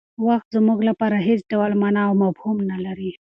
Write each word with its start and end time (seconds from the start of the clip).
وخت 0.27 0.47
زموږ 0.57 0.79
لپاره 0.89 1.17
هېڅ 1.27 1.41
ډول 1.51 1.71
مانا 1.81 2.01
او 2.07 2.13
مفهوم 2.23 2.57
نه 2.71 2.77
لري. 2.85 3.11